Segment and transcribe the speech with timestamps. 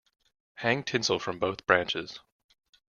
[0.55, 2.21] Hang tinsel from both branches.